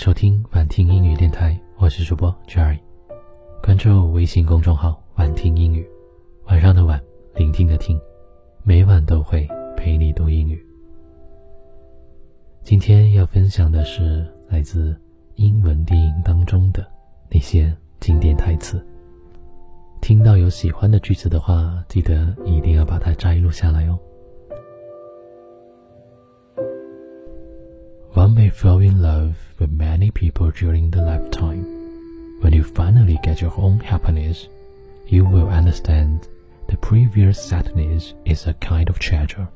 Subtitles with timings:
[0.00, 2.78] 收听晚听英语电台，我是主播 Jerry。
[3.62, 5.86] 关注微信公众号“晚听英语”，
[6.48, 6.98] 晚上的晚，
[7.34, 8.00] 聆听的听，
[8.62, 10.66] 每晚都会陪你读英语。
[12.64, 14.98] 今天要分享的是来自
[15.34, 16.82] 英文电影当中的
[17.28, 18.82] 那些经典台词。
[20.00, 23.98] 听到有喜欢的句子的话，记得一定要把它摘录下来哦。
[28.19, 31.65] One may fall in love with many people during the lifetime.
[32.41, 34.47] When you finally get your own happiness,
[35.07, 36.27] you will understand
[36.67, 39.47] the previous sadness is a kind of treasure,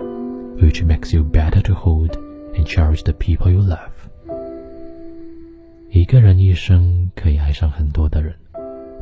[0.62, 2.18] which makes you better to hold
[2.56, 3.94] and cherish the people you love.
[5.92, 8.36] 一个人一生可以爱上很多的人，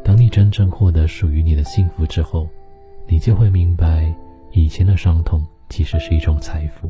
[0.04, 2.48] 当你真正获得属于你的幸福之后，
[3.08, 4.14] 你就会明白，
[4.52, 6.90] 以前的伤痛其实是一种财富。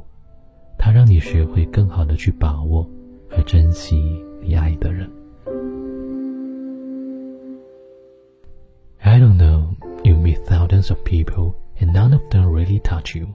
[0.84, 2.84] 它让你学会更好的去把握
[3.30, 5.09] 和珍惜你爱的人。
[8.98, 9.68] I don't know,
[10.02, 13.29] you meet thousands of people and none of them really touch you.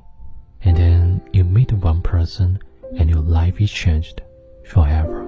[0.61, 2.57] And then you meet one person
[2.97, 4.17] and your life is changed
[4.65, 5.25] forever.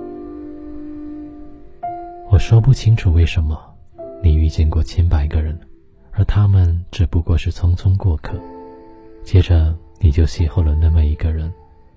[2.29, 3.57] 我说不清楚为什么
[4.21, 5.57] 你遇见过千百个人，
[6.11, 8.37] 而他们只不过是匆匆过客。
[9.23, 11.49] 接着你就邂逅了那么一个人。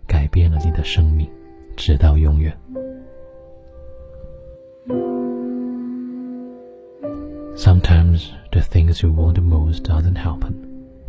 [0.07, 1.29] 改变了你的生命，
[1.77, 2.57] 直到永远。
[7.55, 10.55] Sometimes the things you want the most doesn't happen,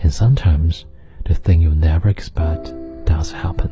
[0.01, 0.83] and sometimes
[1.23, 2.73] the thing you never expect
[3.05, 3.69] does happen.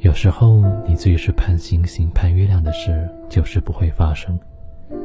[0.00, 4.38] 有时候你最是盼星星盼月亮的事就是不会发生，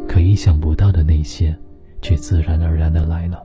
[0.08, 1.58] 可意想不到的那些
[2.02, 3.44] 却自然而然的来了。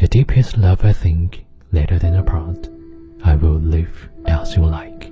[0.00, 2.68] The deepest love I think later than apart.
[3.22, 5.10] I will live as you like.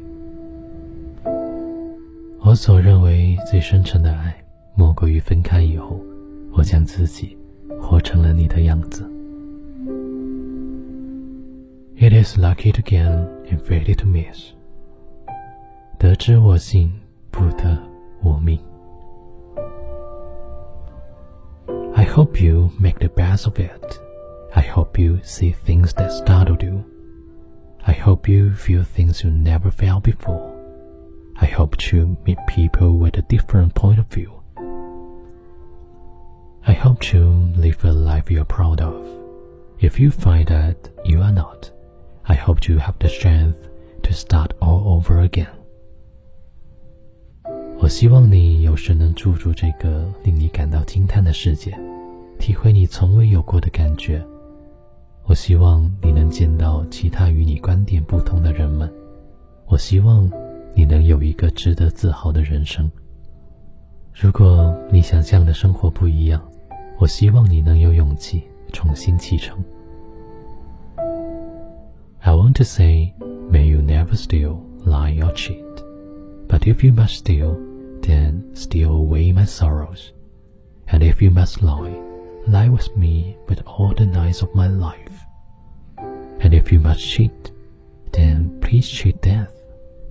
[2.41, 4.37] 我所认为最深沉的爱，
[4.75, 5.99] 莫过于分开以后，
[6.53, 7.37] 我将自己
[7.81, 9.03] 活成了你的样子。
[11.97, 14.53] It is lucky to gain and fated to miss.
[15.99, 16.93] 得之我幸，
[17.31, 17.79] 不得
[18.23, 18.59] 我命。
[21.95, 24.01] I hope you make the best of it.
[24.55, 26.85] I hope you see things that startled you.
[27.87, 30.53] I hope you feel things you never felt before.
[31.37, 34.31] I hope to meet people with a different point of view.
[36.67, 37.19] I hope to
[37.57, 39.05] live a life you're proud of.
[39.81, 41.71] If you find that you are not,
[42.27, 43.69] I hope to have the strength
[44.03, 45.51] to start all over again.
[47.79, 51.77] 我希望你有时能驻足这个令你感到惊叹的世界，
[52.39, 54.25] 体会你从未有过的感觉。
[55.30, 58.92] 我希望你能见到其他与你观点不同的人们。
[59.68, 60.28] 我希望
[60.74, 62.90] 你能有一个值得自豪的人生。
[64.12, 66.42] 如果你想象的生活不一样，
[66.98, 68.42] 我希望你能有勇气
[68.74, 69.64] 重新启程。
[72.22, 73.14] I want to say,
[73.52, 75.64] may you never steal, lie or cheat.
[76.48, 77.56] But if you must steal,
[78.02, 80.10] then steal away my sorrows.
[80.88, 81.94] And if you must lie,
[82.48, 85.26] lie with me with all the nights of my life.
[86.42, 87.32] And if you must cheat,
[88.12, 89.52] then please cheat death,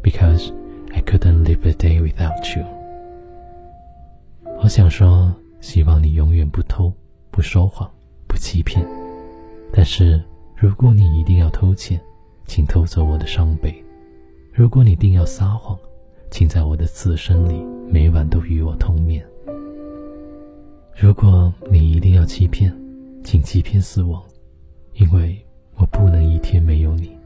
[0.03, 0.53] because
[0.95, 2.65] I couldn't live a day without you.
[4.61, 6.93] 我想说，希望你永远不偷、
[7.31, 7.91] 不说谎、
[8.27, 8.87] 不欺骗。
[9.73, 10.23] 但是，
[10.57, 12.01] 如果你一定要偷窃，
[12.47, 13.73] 请偷走我的伤悲；
[14.53, 15.79] 如果你定要撒谎，
[16.31, 19.25] 请在我的刺身里每晚都与我同眠。
[21.01, 22.75] 如果你一定要欺骗，
[23.23, 24.21] 请欺骗死亡，
[24.95, 25.39] 因为
[25.77, 27.17] 我不能一天没有你。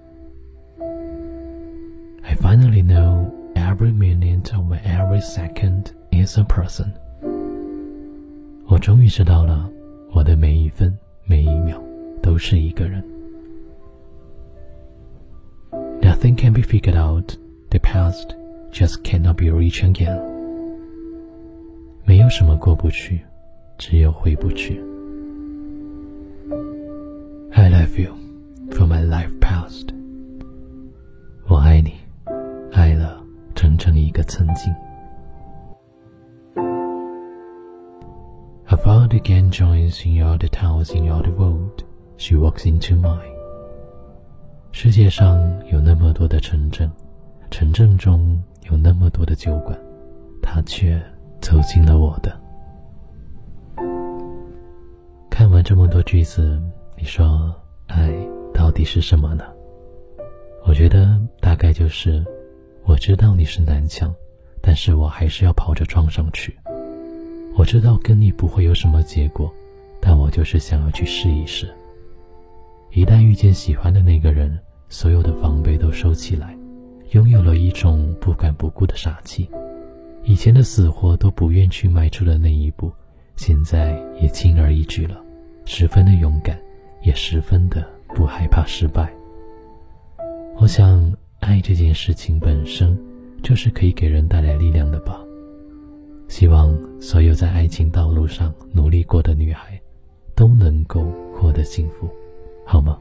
[2.22, 6.92] I finally know every minute of every second is a person。
[8.66, 9.70] 我终于知道了，
[10.12, 10.94] 我的每一分
[11.24, 11.82] 每一秒
[12.20, 13.02] 都是一个人。
[16.02, 17.38] Nothing can be figured out.
[17.70, 18.34] The past
[18.70, 20.20] just cannot be reached again.
[22.04, 23.22] 没有什么过不去。
[23.84, 24.80] 只有回不去。
[27.50, 28.14] I love you
[28.70, 29.88] for my life past。
[31.48, 31.94] 我爱你，
[32.70, 33.20] 爱了
[33.56, 34.72] 整整一个曾经。
[38.66, 41.82] A far again joins in all the towns in all the world.
[42.18, 43.34] She walks into mine.
[44.70, 45.42] 世界上
[45.72, 46.88] 有那么多的城镇，
[47.50, 48.40] 城镇中
[48.70, 49.76] 有那么多的酒馆，
[50.40, 51.02] 她却
[51.40, 52.41] 走进了我的。
[55.62, 56.60] 这么多句子，
[56.96, 57.54] 你说
[57.86, 58.12] 爱
[58.52, 59.44] 到底是什么呢？
[60.66, 62.24] 我觉得大概就是，
[62.84, 64.12] 我知道你是南墙，
[64.60, 66.56] 但是我还是要跑着撞上去。
[67.56, 69.52] 我知道跟你不会有什么结果，
[70.00, 71.72] 但我就是想要去试一试。
[72.90, 74.58] 一旦遇见喜欢的那个人，
[74.88, 76.56] 所有的防备都收起来，
[77.10, 79.48] 拥有了一种不管不顾的傻气。
[80.24, 82.92] 以前的死活都不愿去迈出的那一步，
[83.36, 85.20] 现在也轻而易举了，
[85.74, 86.54] 十分的勇敢，
[87.00, 89.10] 也十分的不害怕失败。
[90.56, 91.10] 我想，
[91.40, 92.94] 爱这件事情本身
[93.42, 95.18] 就是可以给人带来力量的吧。
[96.28, 99.80] 希望所有在爱情道路上努力过的女孩，
[100.36, 102.06] 都能够获得幸福，
[102.66, 102.98] 好吗？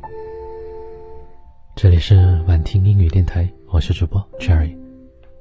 [1.76, 4.74] 这里是晚听英语电台，我是主播 Cherry。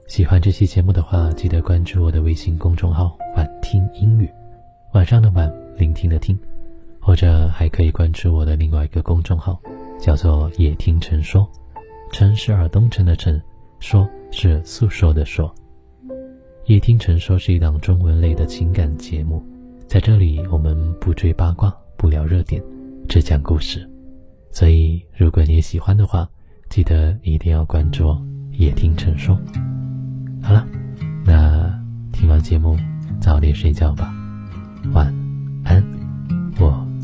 [0.08, 4.28] 喜欢这期节目的话，记得关注我的微信公众号“晚听英语”，
[4.94, 6.36] 晚上的晚，聆听的听，
[7.00, 9.60] 或者还可以关注我的另外一个公众号，
[9.98, 11.48] 叫做“夜听陈说”，
[12.12, 13.40] 陈是耳东城的陈，
[13.80, 15.52] 说是诉说的说。
[16.66, 19.44] 夜听陈说是一档中文类的情感节目，
[19.88, 22.62] 在这里我们不追八卦，不聊热点，
[23.08, 23.88] 只讲故事。
[24.52, 26.28] 所以如果你喜欢的话，
[26.68, 28.22] 记得一定要关注哦。
[28.52, 29.36] 夜听陈说。
[30.42, 30.66] 好了，
[31.24, 31.72] 那
[32.12, 32.76] 听完节目，
[33.20, 34.12] 早点睡觉吧，
[34.92, 35.19] 晚安，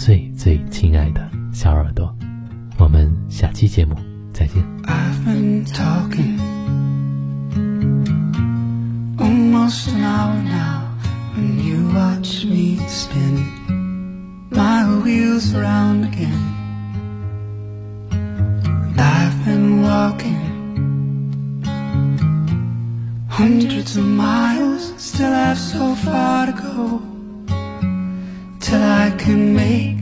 [0.06, 2.17] 最最亲爱的小耳朵，
[2.79, 3.97] 我们下期节目
[4.32, 6.38] 再见 ive been talking
[9.19, 10.85] almost now now
[11.35, 13.44] when you watch me spin
[14.49, 16.55] my wheels around again
[18.97, 20.37] ive been walking。
[23.29, 27.02] Hundreds of miles, still have so far to go
[28.61, 29.96] Till I can make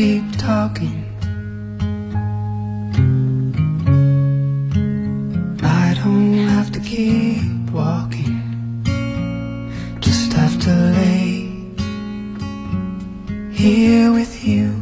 [0.00, 1.04] keep talking.
[5.62, 8.40] I don't have to keep walking.
[10.00, 11.32] Just have to lay
[13.52, 14.79] here with you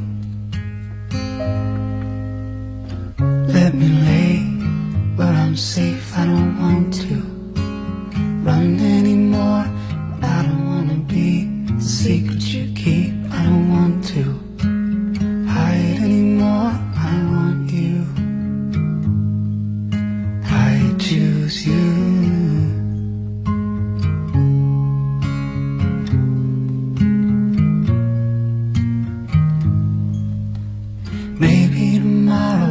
[32.38, 32.67] tomorrow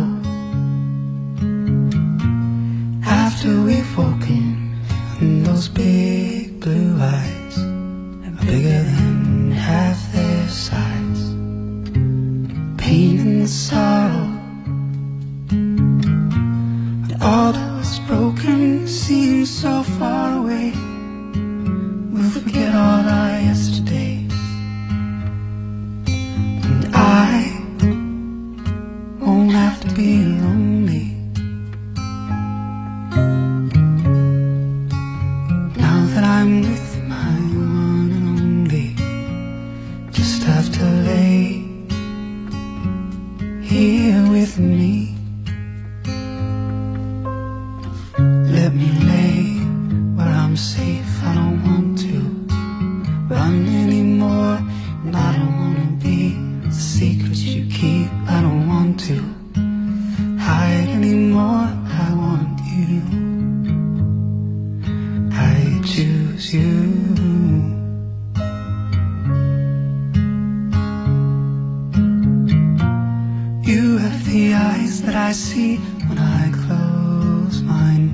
[74.27, 78.09] the eyes that I see when I close mine.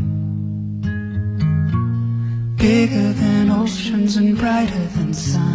[2.55, 5.49] Bigger than oceans and brighter than sunshine.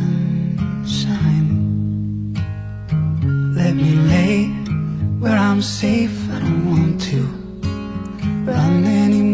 [3.54, 4.46] Let me lay
[5.22, 6.16] where I'm safe.
[6.34, 7.20] I don't want to
[8.50, 9.27] run anymore.